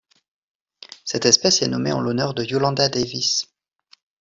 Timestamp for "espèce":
1.27-1.61